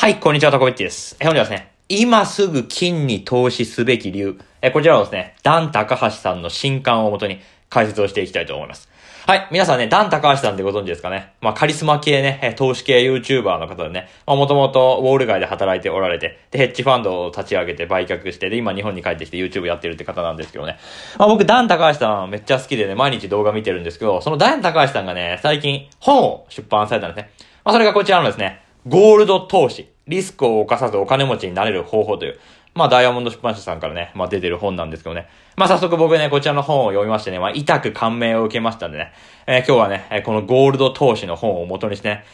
[0.00, 1.16] はい、こんにちは、タコベッティです。
[1.18, 4.38] え、本日はですね、今すぐ金に投資すべき理由。
[4.62, 8.88] え、こちらをですね、ダン高橋さんの新刊をもとに解説をしていきたいと思います。
[9.26, 11.32] はい、皆さんね、ダン高橋さんってご存知ですかね？
[11.40, 20.78] まあ、カリスマ系ね、投資系 YouTuber の方でね、まあ、もともとウォール街で働いておられて、で、ヘッジファンドを立ち上げて売却して、で、今日本に帰ってきて YouTube やってるって方なんですけどね。
[21.18, 27.32] まあ、僕、ダン高橋さんめっちゃ好きでね、毎日動画見てるんですけど、そのダン高橋さんがね、最近本を出版されたんですね。
[27.64, 29.90] まあ、それがこちらのですね、ゴールド投資。
[30.06, 32.40] リスクを犯さずお金持ちになれる方法という、
[32.74, 35.28] まあ、ダイヤモンド出版社さんからね、まあ、出てる本なんですけどね。
[35.56, 39.12] まあ、早速僕ね、こちらの本を読みましてね、まあ、痛く感銘を受けましたんでね、
[39.46, 42.24] えー今日はね、このゴールド投資の本を元にしてね、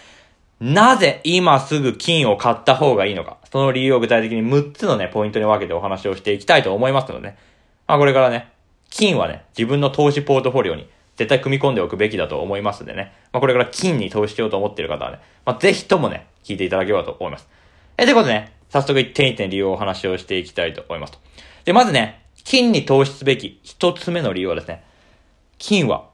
[0.61, 7.37] なぜ今すぐ金を買った方がいいのか、その理由を具体的に6つのね、ポイントに分けてお話をしていきたいと思いますのでね。
[7.89, 8.53] まあ、これからね、
[8.91, 13.13] 金はね、自分の投資ポートフォリオに絶対組み込んでおくべきだと思いますんでね。
[13.33, 17.49] まあ、これから金に投資しようと思っている方はね、まあ、ぜひともね、聞いていただければと思います。
[17.97, 21.19] え、ということでね、早速一点一点理由をお話をしていきたいと思いますと。
[21.65, 24.85] で、まずね、金に投資すべき一つ目の理由はですね、
[25.59, 26.09] 金は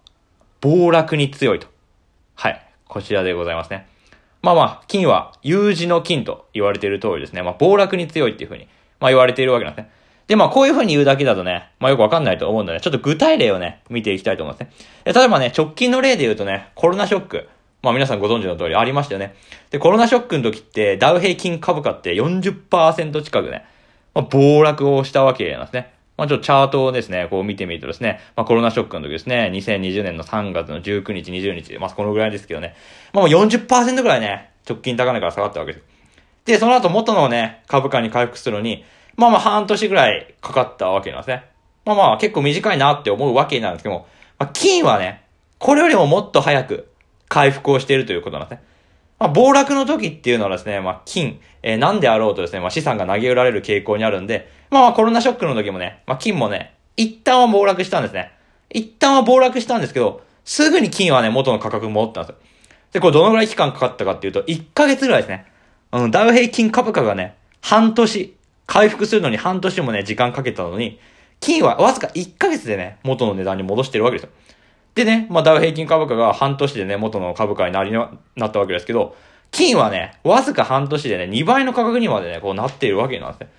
[0.61, 1.67] 暴落に強いと。
[2.35, 2.67] はい。
[2.87, 3.87] こちらでございますね。
[4.43, 7.43] まあまあ、金は U 字の金と言われている通りですね。
[7.43, 8.69] まあ、暴落に強いっていうふうに、
[9.01, 9.93] まあ言われているわけなんですね。
[10.31, 14.71] で、まあ、こういうふうに言うだけだとね、まあよくわかんないと思うんでね、ちょっと具体例をね、見ていきたいと思いますね。
[15.05, 17.49] 例えばね、直近の例で言うとね、コロナショック。
[17.83, 19.35] まあ皆さんご存知の通りありましたよね。
[19.71, 23.65] で、コロナショックの時って、ダウ平均株価って40%近くね、
[24.15, 25.93] まあ、暴落をしたわけなんですね。
[26.17, 32.77] まあちょっとチャートをですね、こう見てみるとですね、まあコロナショックの時ですね、2020年の3月の19日、20日、まあこのぐらいですけどね、
[33.13, 35.85] まあもう40%ぐらいね、直近高値から下がったわけです。
[36.45, 38.85] で、その後元のね、株価に回復するのに、
[39.17, 41.45] まあまあ半年ぐらいかかったわけなんですね。
[41.85, 44.07] まあまあ結構短いなって思うわけなんですけども、
[44.39, 45.25] まあ金はね、
[45.59, 46.89] これよりももっと早く
[47.29, 48.65] 回復をしているということなんですね。
[49.21, 58.33] まあ、暴落の時っていうのはですね、まあ、金、えー、何であろうとですね、まあ、資産が投げ売られる傾向にあるんで、まあまあ、コロナショックの時もね、まあ、金もね、一旦は暴落したんですね。
[58.71, 62.39] 一旦は暴落したんですけど、すぐに金はね、元の価格戻ったんですよ。
[62.93, 65.47] で、これどのぐらい期間かかったかっていうと、1ヶ月ぐらいですね。
[65.93, 68.35] うん、ダウ平均株価がね、半年、
[68.71, 71.01] 回復するのに半年もね、時間かけたのに、
[71.41, 74.31] 金はわずか1ヶ月でね、元の値段に戻してるわけですよ。
[74.95, 79.17] でね、まあ、ダウ平均株価が半年でね、元の株価になりな、なったわけですけど、
[79.51, 83.47] 金はね、わずか半年でね、2倍の価格にまでね、こうなっているわけなんですね。
[83.49, 83.51] っ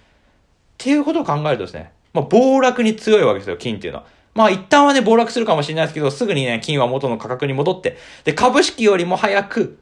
[0.77, 4.05] ていうことを考えるとですね、まあ、暴落に強いわけですよ、金っていうのは。
[4.33, 9.77] まあ、一旦はね、暴落するかもしれないですけど、すぐにね、金は元の価格に戻って、で、株式よりも早く、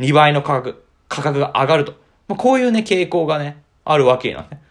[0.00, 1.92] 2倍の価格、価格が上がると。
[2.26, 4.62] まあ、こういうね、傾向がね、あるわけなんですね。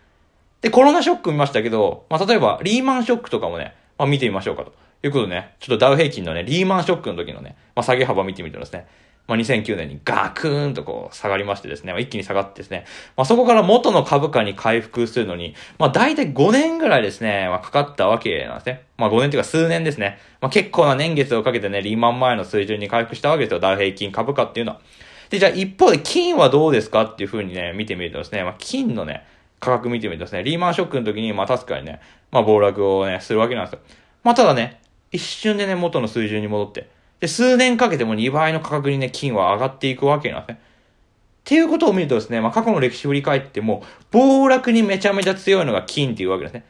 [0.62, 4.74] で、コロナショック見ましたけど、まあ、例えば、リーマンショックとかもね、まあ、見てみましょうかと。
[5.04, 8.86] いうことでね、ちょっとダウ平均のね、リーマンショックの時のね、まあ、下げ幅見てみるとですね、
[9.28, 12.86] まあ、2009年にガクーンとこう下がりましてですね、まあ、一気に下がってですね、
[13.16, 18.84] まあ、そこから元の株価に回復するのに、まあ、大体5年ぐらいですね、まあ、かかったわけなんですね。
[18.98, 20.20] まあ、5年というか数年ですね。
[20.42, 24.82] まあ、結構な年月をかけてね、リーマン前の水準に回復したわけですよ、ダウ平均株価っていうのは。
[25.30, 29.26] で、じゃあ一方で金はどうですかっていう風にね、見てみるとですね、まあ、金のね、
[29.62, 32.02] 価格見てみるとですね、リーマンショックの時に、まあ確かにね、
[32.32, 33.80] まあ暴落をね、するわけなんですよ。
[34.24, 36.90] まあただね、一瞬でね、元の水準に戻って、
[37.20, 40.62] で、数年かけても2倍の価格にね、金は上がっていくわけなんですね。
[40.62, 46.66] っていうことを見るとですね、まあ過去の歴史振り返っても、暴落にめちゃめちゃ強いのが金っていうわけですね。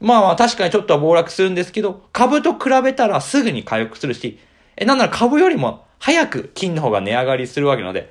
[0.00, 4.40] まあまあ確かにちょっとは暴落するんですけど、株と比べたらすぐに回復するし、
[4.76, 8.10] え、なんなら株よりも早く金の方が値上がりするわけなので、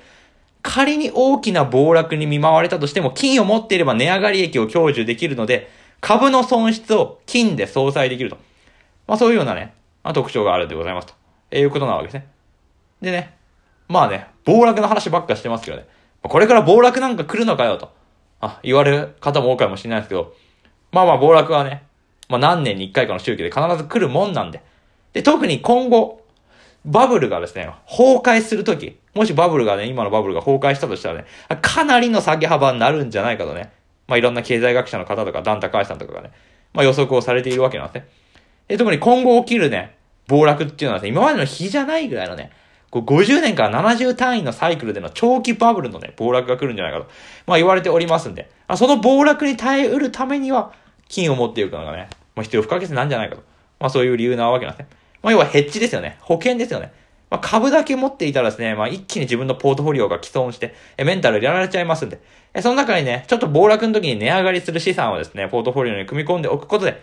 [0.62, 5.70] 仮に大きな暴落に見舞われたとしても、金を持っていれば値上がり益を享受できるので、
[6.02, 8.38] 株の損失を金で相殺できると。
[9.08, 9.74] まあそういうようなね、
[10.04, 11.14] まあ、特徴があるでございますと。
[11.52, 12.28] えーいうことなわけですね。
[13.02, 13.36] でね、
[13.88, 15.86] まあね、暴落の話ばっかしてますけどね、
[16.24, 17.92] これから暴落なんか来るのかよと、
[18.40, 20.34] あ、言われる方も多いかもしれないですけど、
[20.92, 21.84] まあまあ暴落はね、
[22.30, 24.62] まあ何年に一回かの周期で必ず来るもんなんで。
[25.14, 26.21] で、特に今後、
[26.86, 31.26] バブルがですね、崩壊するとき、もしバブルがね、今のバブルが崩壊したとしたらね、
[31.62, 33.72] かなりの下げ幅になるんじゃないかとね、
[34.08, 36.32] まあいろんな経済学者の方とか、ダンタカイさんとかがね、
[36.74, 38.10] まあ予測をされているわけなんですね。
[38.68, 39.96] で、特に今後起きるね、
[40.28, 42.52] 暴落っていうのはですね、今までの日じゃないぐらいのね、
[42.90, 47.10] こう50年から70単位のサイクルでの長期バブルのね、暴落が来るんじゃないかと、
[47.46, 50.74] まあ言われておりますんで、あその暴落に耐えうるためには、
[51.08, 53.44] 金を持っていくのがね、まあ必要不可欠なんじゃないかと。
[53.80, 55.01] まあそういう理由なわけなんですね。
[55.22, 56.18] まあ要はヘッジですよね。
[56.22, 56.92] 保険ですよね。
[57.30, 62.20] まあ株だけ持っていたらですね、まあ一気に自分のポートフォリオが既存して、えメンタルやられちゃいますんで、
[62.54, 67.02] えその中にね、ちょっと暴落の時に値上がりする資産をですね、ポートフォリオに組み込んでおくことで、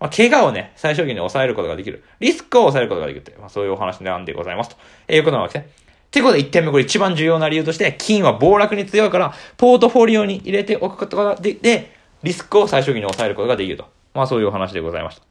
[0.00, 2.02] まあ、怪我をね、最小限に抑えることができる。
[2.20, 4.76] リスクを抑えることができるという、まあ、そういうお話なんでございます。
[5.06, 5.72] ということなわけですね。
[6.06, 13.84] ってことで1点目これ一番重要な理由として、金は暴落に強いから、ポートフォリオに入れておくことがで、で、リスクを最小限に抑えることができると。
[14.14, 15.29] まあそういうお話でございました。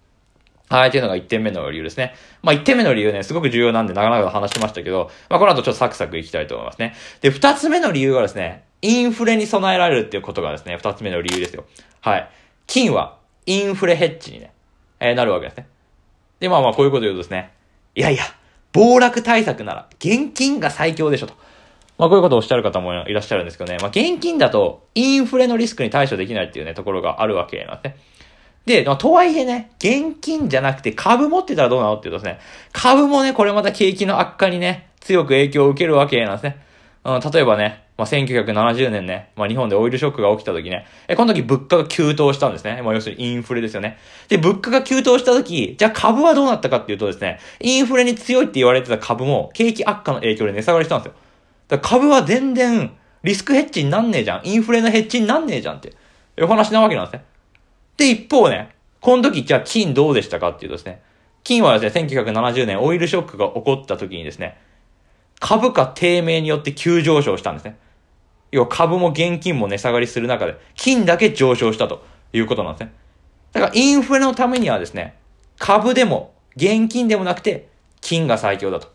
[0.69, 2.13] はい、というのが1点目の理由ですね。
[2.43, 6.93] まあ1点目の理由ね、すごく重要なんでなかなか話しましたけど、まあこの後ちょっとサクサクいきたいと思いますね。
[7.21, 11.65] で、2つ目の理由がですね、インフレに備えられるっていうことがですね、2つ目の理由ですよ。
[12.01, 12.29] はい。
[12.67, 13.17] 金は
[13.47, 14.53] インフレヘッジにね、
[14.99, 15.67] えー、なるわけですね。
[16.39, 17.51] で、まあまあこういうこと言うとですね、
[17.95, 18.23] いやいや、
[18.71, 21.33] 暴落対策なら現金が最強でしょと。
[21.97, 23.79] まあこういうことをおっしゃる方もいらっしゃるんですけどね。
[23.81, 27.97] まあ現金だとインフレのリスクに対処できないっていうね、ところがあるわけなんですね。
[28.69, 32.39] で、まあ、とはいえね、現金じゃなくて株持ってたらどうなのっていうとですね、
[32.71, 36.61] 株もね、これまた景気の悪化にね、強く影響を受けるわけなんですね。
[37.03, 42.83] うん、例えばね、まあ、1970年ね、まあ、日本でオイルショックが起きた時ね、え、この時物価が急騰したんですね。
[42.83, 43.97] まあ、要するにインフレですよね。
[44.27, 51.13] で、物価が急騰した時、じゃあ株はどうなったかっていうとですね、インフレに強いって言われてた株も、景気悪化の影響で値下がりしたんですよ。
[51.69, 52.91] だから株は全然、
[53.23, 54.41] リスクヘッジになんねえじゃん。
[54.43, 55.89] インフレのヘッジになんねえじゃんって。
[56.39, 57.25] いう話なわけなんですね。
[57.99, 61.01] で、一方ね、この時、じゃあ金どうでしたかっていうとですね、
[61.43, 64.57] 金はですね、1970年オイルショックが起こった時にですね、
[65.39, 67.77] 株価低迷によって急上昇したんですね。
[68.51, 72.03] 要は株も現金も値下がりする中で、金だけ上昇したと
[72.33, 72.93] いうことなんですね。
[73.51, 75.15] だからインフレのためにはですね、
[75.57, 77.67] 株でも現金でもなくて、
[78.01, 78.87] 金が最強だと。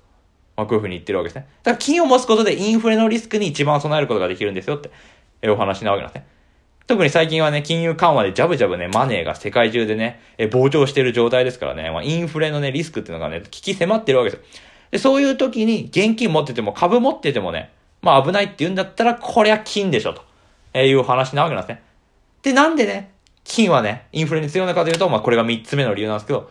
[0.57, 1.49] まあ、こういうふうに言ってるわけですね。
[1.63, 4.91] だから金を持つことでインフレのリスクに一番備えることができるんですよって、
[5.43, 6.27] えお話なわけなんですね。
[6.87, 14.47] 特に最近はね、金融緩和でジャブジャブね、マネーが世界中でね、え膨張してる状態ですからね、まあ、インフレのね、リスクっていうのがね、危機迫ってるわけですよ。
[14.91, 17.73] で、そういう時に現金持ってても株持っててもね、
[18.03, 20.13] まあ危ないって言うんだったら、こりゃ金でしょ、
[20.73, 21.83] という話なわけなんですね。
[22.43, 23.13] で、なんでね、
[23.45, 26.51] 金はね、インフレに強いのかというと、まあこれが3つ目の理由なんですけど、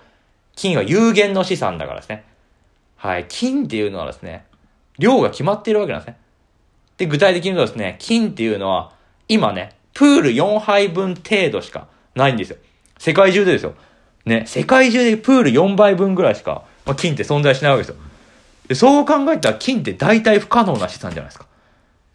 [0.55, 2.23] 金は有限の資産だからですね。
[2.95, 3.25] はい。
[3.27, 4.45] 金っていうのはですね、
[4.97, 6.17] 量が決まっているわけなんですね。
[6.97, 8.93] で、具体的に言うとですね、金っていうのは、
[9.27, 12.57] 今ね、プール4杯分程度しかないんですよ。
[12.97, 13.75] 世界中でですよ。
[14.25, 18.75] ね、世界中でプール4杯分ぐらいしか、まあ、金って存在しないわけですよ。
[18.75, 21.45] そう考えたら金って大体不可能な資産じゃないですか。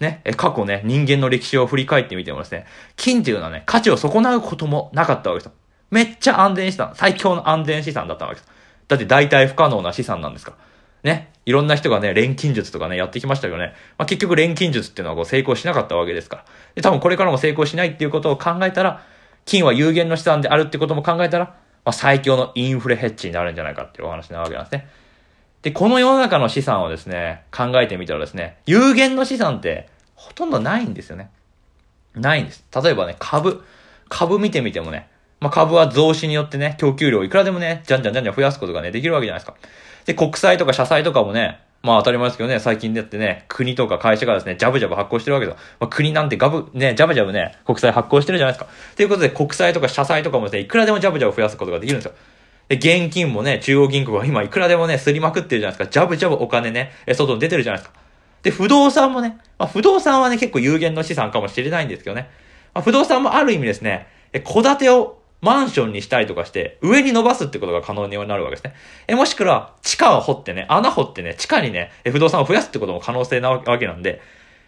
[0.01, 2.67] ね、え過去ね、人間の歴史を振り返ってみてもですね、
[2.97, 5.53] 金っていうのはね、価値を損なうこともなかったわけですよ。
[5.91, 8.49] めっちゃ安全資産、最強の安全資産だったわけです。
[8.87, 10.57] だって大体不可能な資産なんですから。
[11.03, 11.31] ね。
[11.47, 13.75] いろんな人がね、錬金術とかね、やってきましたけどね。
[13.97, 16.45] まあ、結局錬金術っていうのはこう成功しなかったわけですから。
[16.75, 19.03] で、多分これからも成功しないっていうことを考えたら、
[19.47, 21.47] 金は有限の資産であるってことも考えたら、
[21.85, 24.89] まあ、最強のインフレヘッジになるんじゃないかっていうお話なわけなんですね。
[25.62, 31.31] で、この世の中の資産をですね、考えてみたらですね、有限の資産ってほとんどないんですよね。
[32.15, 32.65] ないんです。
[32.83, 33.65] 例えばね、株。
[34.09, 35.09] 株見てみてもね、
[35.41, 39.56] まあ、株は増資によってね、供給量いくらでもね、じゃんじゃんじゃんじゃん増やすことがね、できるわけじゃないですか。
[40.08, 45.60] で、国債とか社債とかもね、まあ当たり前ですけどね、最近だってね、国とか会社がですね、ジャブジャブ発行してるわけですよ。
[45.81, 48.70] まあ、国なんてガブ、ね、ジャブジャブね、国債発行してるじゃないですか。
[48.96, 52.12] ということで、国債とか社債とかもですね、いくらでもジャブジャブ増やすことができるんですよ。
[52.69, 55.93] で、現金もね、中央銀行が今いくらでもね、すりまくってるじゃないですか。
[55.93, 58.00] ジャブジャブお金ね、外に出てるじゃないですか。
[58.43, 62.31] で、不動産もね、まあ、不動産はね、結構有限の資産かもしれないんですけどね。
[62.72, 68.75] まあ、不動産もある意味ですね、え戸建てをマンションにしたりとかして、上に伸ばすってことが可能になるわけですね。
[69.06, 74.20] え、もしくは、地下を掘ってね、穴掘ってね、地下にね、不動産を増やすってことも可能性なわけなんで、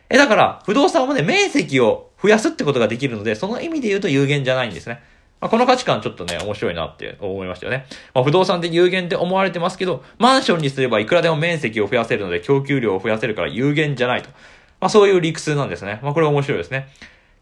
[0.08, 5.02] え、だから、不動産もね、面積を増やすってことができるので、その意味で言うと有限じゃないんですね。
[5.40, 7.86] まあ、この価値観ちょっとね、面白いなって思いましたよね。
[8.14, 14.28] まあ、不動産って有限って思われてますけど、マンションにすればいくらでも面積を増やせるので、供給量を増やせるから有限じゃないと。
[14.80, 15.98] まあ、そういう理屈なんですね。
[16.02, 16.88] まあ、これ面白いですね。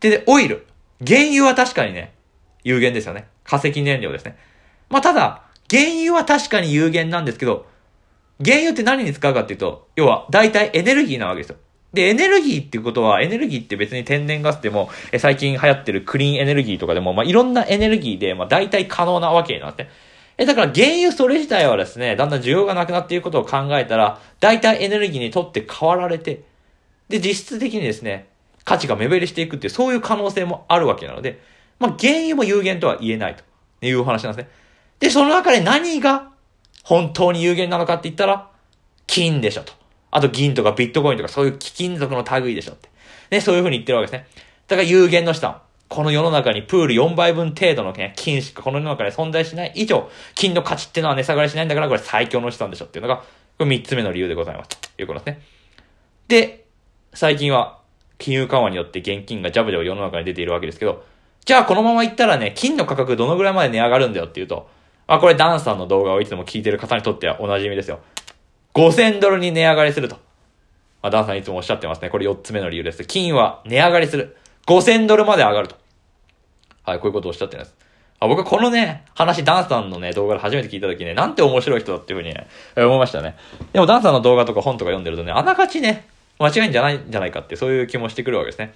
[0.01, 0.67] で、で、オイル。
[1.07, 2.13] 原油は確かにね、
[2.65, 3.29] 有限ですよね。
[3.45, 4.37] 化石燃料ですね。
[4.91, 7.67] まあ、ただ、原油は確かに有限なんですけど、
[8.45, 11.57] 原油って何に使うかっていうと、要は、大体エネルギーなわけですよ。
[11.93, 19.91] で、エネルギーっていうことは、エネルギーって別に天然ガスでも、え最近流行ってるクリーンエネルギーとかでも、まあ、いろんなエネルギーで、まあ、大体可能なわけになんですね。
[20.39, 26.43] え、だから原油それ自体はですね、だんだん需要がなくなっていることを考えたら、大体エネルギーにとって変わられて、
[27.09, 28.29] で、実質的にですね、
[28.65, 31.41] 価値が目減りしていくっていう、そういう可能性もあるわけなので、
[31.79, 34.51] まあ、原油も有限とは言えないという話なんですね。
[35.01, 36.31] で、その中で何が
[36.85, 38.51] 本当に有限なのかって言ったら、
[39.07, 39.73] 金でしょと。
[40.11, 42.89] あと銀とかビットコインとかそういう貴金属の類でしょって。
[43.31, 44.27] ね、そういう風に言ってるわけですね。
[44.67, 45.61] だから有限の資産。
[45.89, 54.69] この世の中にプール4倍分程度の、ね、金しかこの世の中で存在しない以上、金の価値っていうのは値下がりしないんだから、これ最強の資産でしょっていうのが、これ3つ目の理由でございます。
[54.69, 55.43] ということですね。
[56.29, 56.67] で、
[57.15, 57.81] 最近は
[58.19, 61.05] 金融緩和によって現金がジャブジャブ世の中に出ているわけですけど、
[61.49, 64.69] じゃあこのままいったらね、金の価格どのぐらいまで値上がるんだよっていうと、
[65.07, 68.01] あ、これダンさんの動画をいつも聞いてる方にとってはお馴染みですよ。
[68.75, 70.17] 5000ドルに値上がりすると。
[71.01, 72.11] まあ、ダンさんいつもおっしゃってますね。
[72.11, 73.03] これ4つ目の理由です。
[73.05, 74.37] 金は値上がりする。
[74.67, 75.77] 5000ドルまで上がると。
[76.83, 77.75] はい、こういうことをおっしゃってるんです。
[78.21, 83.37] あ僕はこのね、話、ダンさんのね、動画で初めて聞いたときね、なんて面白い人だっていうふうにね、思いましたね。
[83.73, 86.07] でもダンさんの動画とか本とか読んでるとね、あながちね、
[86.39, 88.75] 間違いんじゃないんじゃないかって、そういう気もしてくるわけですね。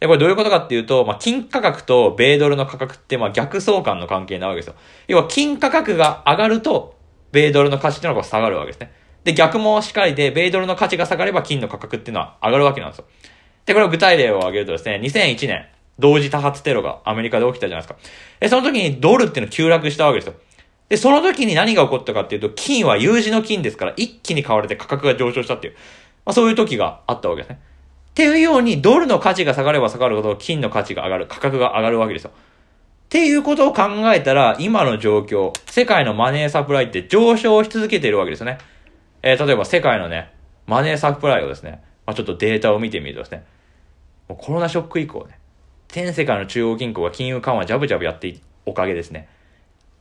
[0.00, 4.74] で、これどういうことかっていうと、まあ、金価格と米ドルの価格って、まあ、逆相関の関係なわけですよ。
[5.08, 6.94] 要は、金価格が上がると、
[7.32, 8.92] 米ドルの価値っていうのが下がるわけですね。
[9.24, 13.06] で、逆もしっかりで、米ドルの価値が下がれば金の価格っていうのは上がるわけなんですよ。
[13.66, 15.66] で、これを具体例を挙げるとですね、2001年、
[15.98, 17.98] 同時多発テロがアメリカで起きたじゃないですか。
[18.40, 20.34] で、その時にドルっていうのは急落したわけですよ。
[20.88, 25.74] で、その時に何が起こったかっていうと、金は有事の金ですから、一気に買われて価格が上昇したっていう、
[26.26, 27.60] まあそういう時があったわけですね。
[28.14, 32.30] っていうように、ドルの価値が下がれば下がるほど、金の価値が上がる、価格が上がるわけですよ。
[32.30, 33.82] っていうことを考
[34.14, 38.58] えたら、今の状況、世界のマネーサプライって上昇し続けているわけですよね。
[39.22, 40.32] えー、例えば世界のね、
[40.68, 43.44] マネーサプライをですね、まあ、ちょっとデータを見てみるとですね、
[44.28, 45.40] もうコロナショック以降ね、
[45.88, 49.28] 全世界の中央銀行が金融緩和ジャブジャブやっていおかげですね。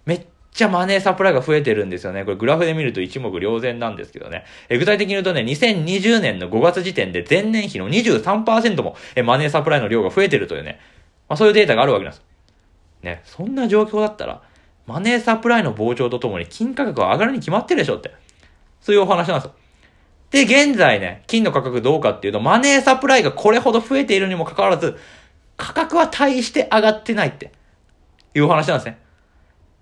[0.05, 2.23] めっちゃマネーサプライが増えてるんですよね。
[2.23, 4.45] これグラフで見ると一目瞭然なんですけどね。
[4.69, 10.79] え具体的に言うとね、2020年の5月時点で前年比の23%もえマネーサプライの量が増えてるというね。
[11.27, 12.23] まあそういうデータがあるわけなんです。
[13.01, 14.41] ね、そんな状況だったら、
[14.85, 18.11] マネーサプライの膨張とともに金価格は上がるに決まってるでしょって。
[18.81, 19.53] そういうお話なんですよ。
[20.31, 24.97] で、現在ね、金の価格どうかっていうと、マネーサプライがこれほど増えているにもかかわらず、
[25.57, 27.51] 価格は大して上がってないって
[28.33, 28.99] いう話なんですね。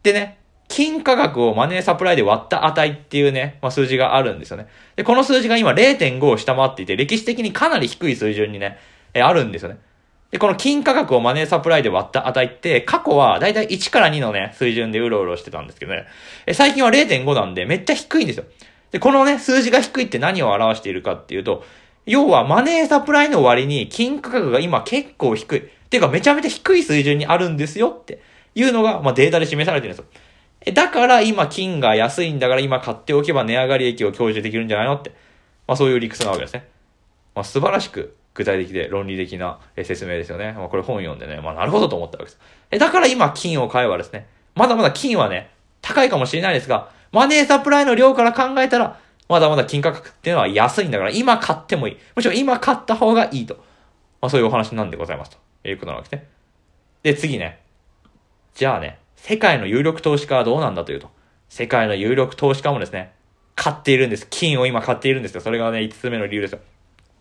[0.04, 0.41] でね、
[0.72, 4.68] 金価格をマネーサプライで割った値っていうね、まあ、数字があるんですよね。
[4.96, 8.78] で、この数字が今0.5を下回っていて、歴史的にかなり低い水準にね、
[9.14, 9.78] えあるんですよね。
[10.32, 16.06] で、この金価格をマネーサプライで割った値って、過去はだいたい1から2のね、水準でうろうろしてたんですけどね、
[16.46, 18.46] え最近は0.5なんでめっちゃ低いんですよ。
[18.92, 21.66] で、このね、数字が低いって何を表しているかっていうと、
[22.06, 25.64] 要はマネーサプライの割に金価格が今結構低い。
[25.92, 28.22] ていうかめちゃめちゃ低い水準にあるんですよって
[28.56, 30.21] いうのが、まあ、データで示されてるんですよ。
[30.74, 35.12] だから今金が安いんだから今買っておけば値上がり益を享受できるんじゃないのって。
[35.68, 36.68] まあそういう理屈なわけですね。
[37.34, 40.54] まあ素晴らしく具体的で論理的な説明ですよね。
[40.54, 42.40] まあこれ本読んでね、まあなるほどと思ったわけです。
[42.70, 45.50] え、だから今金を買えばですね、まだまだ金はね、
[45.82, 51.98] 高いかもしれないですが、マネーサプライの量から考えたら、まだまだ金価格っていうのは安いんだから、今買ってもいい。
[52.16, 53.56] むしろ今買った方がいいと。
[54.22, 55.38] まあそういうお話なんでございますと。
[55.64, 56.30] いうことなわけですね。
[57.04, 57.62] で、次ね。
[58.54, 61.08] じゃあね、世界の有力投資家はどうなんだというと、
[61.48, 63.14] 世界の有力投資家もですね、
[63.56, 64.26] 買っているんです。
[64.32, 65.42] 金を今買っているんですよ。
[65.42, 66.60] それがね、5つ目の理由ですよ。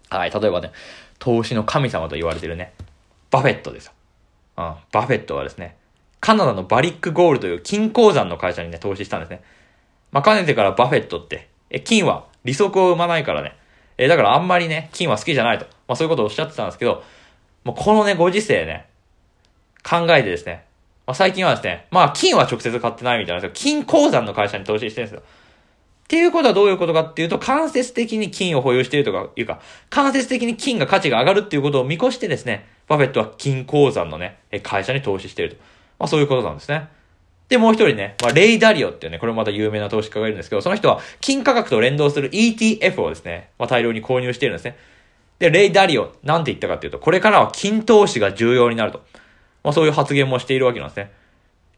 [0.09, 0.73] はい、例えばね、
[1.19, 2.73] 投資の神様と言われてるね、
[3.31, 3.93] バフェットですよ。
[4.57, 5.77] うん、バフェットはですね、
[6.21, 9.43] カナダの Barrick Gold という金鉱山の会社にね、投資したんですね。
[10.11, 13.59] まあ、かねてからバフェットって、え、金は利息を生まないからね。
[13.99, 15.67] え、だからあんまりね、金は好きじゃないと。
[15.87, 17.05] まあそういうことをおっしゃってたんですけど、
[17.65, 18.87] もうこのね、ご時世ね、
[19.83, 20.65] 考えてですね、
[21.11, 25.23] まあ最近はですね、まあ金は直接買ってないみたいなんですけど、金鉱山の会社に投資してるんですよ。
[25.25, 35.63] っていうことはどういうことかっていうと、間接的に金を保有しているとかいうか、間接的に金が価値が上がるっていうことを見越してですね、バフェットは金鉱山のね、会社に投資していると。
[35.99, 36.87] まあそういうことなんですね。
[37.49, 44.77] で、もう一人ね、まあ、レイダリオっていうね、これもまた有名な投資家がいるんですけど、その人は金価格と連動する ETF をですね、まあ、大量に購入しているんですね。
[45.41, 49.03] で、レイダリオ、なんて言ったかっていうと、これからは金投資が重要になると。
[49.63, 51.13] まあ、そういう発言もしているわけなんですね。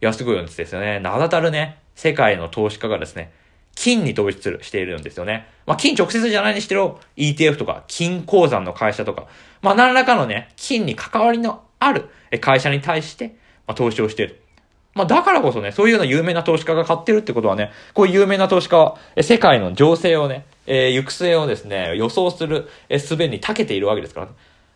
[0.00, 1.00] いや、すごいんですよね。
[1.00, 3.32] 名だたるね、世界の投資家がですね、
[3.74, 5.46] 金に投資する、しているんですよね。
[5.66, 9.26] まあ、金直接じゃないにしても、ETF とか、金鉱山の会社とか、
[9.60, 12.08] まあ、何らかのね、金に関わりのある
[12.40, 13.36] 会社に対して、
[13.66, 14.42] まあ、投資をしている。
[14.94, 24.32] まあだからこそね、そういうような有名な投資家が買ってるってことはね、こういう有名な投資家は、世界の情勢をね、えー、行く末をですね、予想する、え術に長けているわけですからね。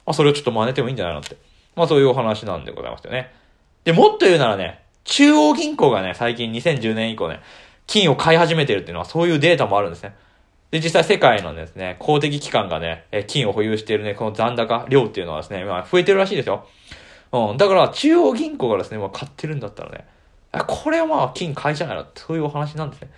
[0.07, 1.37] まあそれをちょっと真似てもいいんじゃないのって。
[1.77, 3.33] まあそういうお話なんでございますよね。
[3.85, 7.41] で、もっと言うならね、中央銀行がね、最近2010年以降ね、
[7.87, 10.17] 金を買い始めてるっていうのはそういうデータもあるんですね。
[10.71, 16.67] で、実際世界のですね、公的機関がね、金を保有しているね、この残高量っていうのはですね、今増えてるらしいですよ。
[17.33, 17.57] うん。
[17.57, 20.07] だから、中央銀行がですね、まあ、買ってるんだったらね、
[20.67, 23.11] これはまあ、金買いじゃないのそういうお話なんですね。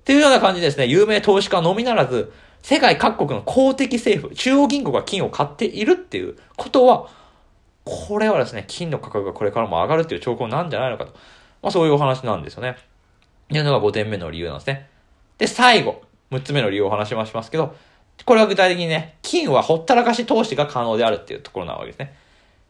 [0.00, 7.08] っていうような感じですね、有名投資家のみならず、世界各国の公的政府、中央銀行が金を買っているっていうことは、
[7.84, 11.12] これはですね、金の価格がこれからも上がるっていう兆候なんじゃないのかと。
[11.62, 12.70] まあそういうお話なんですよね。
[12.70, 12.74] っ
[13.48, 14.88] ていうのが5点目の理由なんですね。
[15.38, 17.74] で、最後、6つ目の理由をお話しますけど、
[18.24, 22.14] これは具体的にね、金はほったらかし投資が可能であるっていうところなわけですね。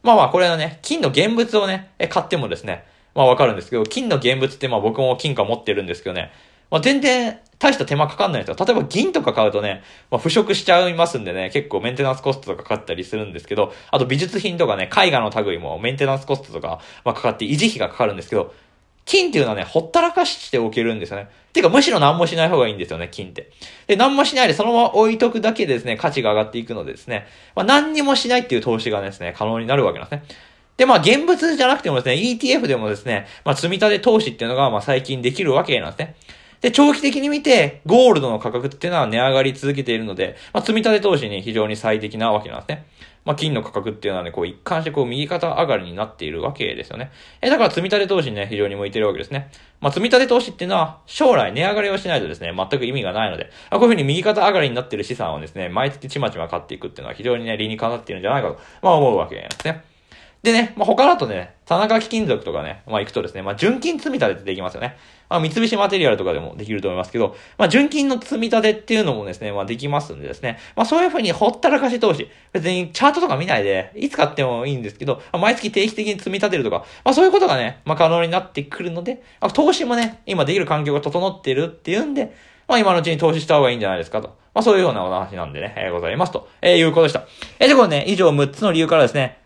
[0.02, 6.30] まあまあ、これはね、金の現物をね、買ってもですね、まあわかるんですけど、金の現物ってまあ僕も金貨持ってるんですけどね、
[6.70, 8.66] まあ全然大した手間かかんないんですよ。
[8.66, 18.54] 例えば銀とか買うとね、まあ、腐食しちゃいますんでね、結構メンテナンスコストとかかかったりするんですけど、あと美術品とかね、絵画の類もメンテナンスコストとか、まあ、かかって維持費がかかるんですけど、
[19.04, 21.28] 金っていうのはね、ほったらかしておけるんですよね。
[21.52, 23.50] てか、むしろ何もしない方がいいんですよね、金って。
[23.88, 30.24] で、何もしないでそのまま置いとくだけでですね、価値が上がっていくのでですね、まあ、何にもしないっていう投資がですね、可能になるわけなんですね。
[30.78, 36.14] で、まあ、現物じゃなくてもですね、ETF でもですね、まあ、積み立て投資っていうのが、まあ、最近できるわけなんですね。
[36.60, 42.86] で、長期的に見て、ゴールドの価格っていうのは値上がり続けているので、まあ、積み立て投資に非常に最適なわけなんですね。
[43.24, 47.10] まあ、金の価格っていうのはね、こう一貫してこう右肩上がりになっているわけですよね。
[47.42, 49.50] え、だから積み立て投資にね、非常に向いてるわけですね。
[49.80, 59.89] まあ、積み立て投資っていうのは、将来値上がりをしないとですね、全く意味がないので、まあこういうふうに右肩上がりになっている資産をですね、毎月ちまちま買っていくっていうのは非常にね、理にかなっているんじゃないかと、まあ思うわけですね。
[60.42, 64.96] でね、まあ、他だとね、田中貴金属とかね、まあ、行くとですね、まあ、純金積み立てってできますよね。
[65.28, 82.34] まあ、三菱マテリアルとかでもできると思いますけど、まあ、純金の積み立てっていうのもですね、まあ、できますんでですね、まあ、そういうふうにほったらかし投資、別にチャートとか見ないで、いつ買ってもいいんですけど、ま、毎月定期的に積み立てるとか、まあ、そういうことがね、まあ、可能になってくるので、まあ、投資もね、今できる環境が整ってるっていうんで、
[82.66, 84.28] まあ、今のうちに投資した方がいいんじゃないですかと。
[84.54, 87.26] まあ、そういうようなお話なんでね、えー、ございますと、えー、いうことでした。
[87.58, 89.39] えー、で、これね、以上6つの理由からですね、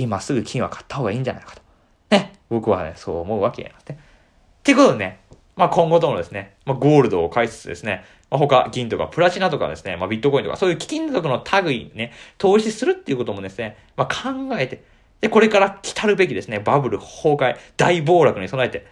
[0.00, 1.62] 今すぐ金は買った方がいいんじゃないかと。
[2.10, 2.32] ね。
[2.48, 3.98] 僕はね、そう思うわけなんですね。
[4.00, 5.20] っていうことでね、
[5.56, 14.82] まあ今後ともですね、まあゴールドを買いつつですね、まあ他、銀とかプラチナとかですね、まあビットコインとか、そういう貴金属の類にね、投資するっていうこともですね、まあ考えて、
[15.20, 18.86] で、これから来たるべきですね、バブル崩壊、大暴落に備えて、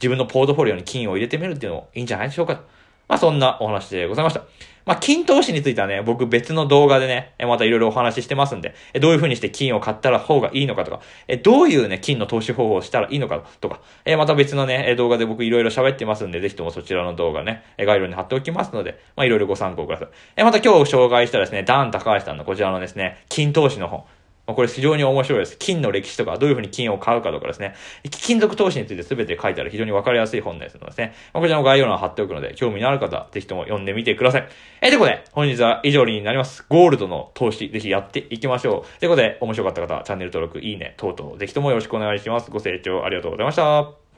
[0.00, 2.64] 自分のポートフォリオに金を入れてみるっていうのもいいんじゃないでしょうかと。
[3.10, 4.44] まあそんなお話でございました。
[4.86, 11.00] まあ、金投資についてはね、僕別の動画でね、またいろいろお話ししてますんで、どういう風にして金を買ったら方がいいのかとか、
[11.42, 13.80] どういうね、金の投資方法をしたらいいのかとか、
[14.16, 20.06] また別のね、動画で僕いろいろ喋ってますんで、ぜひともそちらの動画ね、概要欄に貼っておきますので、まあ、いろいろご参考くださ
[20.38, 20.44] い。
[20.44, 24.04] また今日紹介したですね、ダン高橋さんのこちらのですね、金投資の本、
[24.50, 25.56] まこれ非常に面白いです。
[25.58, 27.74] 金の歴史とか、どういうふうに金を買うかとかですね。
[28.10, 31.14] 金属投資について全て書いてある非常にわかりやすい本ですのでですね。
[31.32, 34.48] まこちらも概要欄貼っておくので、興味のある方、ぜひとも読んでみてください。
[34.82, 36.64] え、ということで、本日は以上になります。
[36.68, 38.98] ゴールドの投資、ぜひやっていきましょう。
[39.00, 42.50] ということで、面白かった方、チャンネル登録、いいね、等々、ぜひともよろしくお願いします。
[42.50, 44.09] ご清聴ありがとうございました。